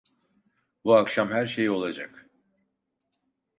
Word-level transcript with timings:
Bu 0.85 0.95
akşam 0.95 1.31
her 1.31 1.47
şey 1.47 1.69
olacak… 1.69 2.29